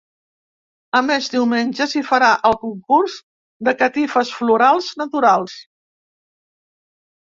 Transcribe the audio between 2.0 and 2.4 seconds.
farà